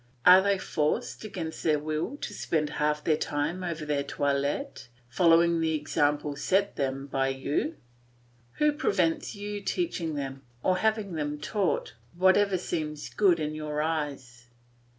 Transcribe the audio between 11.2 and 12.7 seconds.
taught, whatever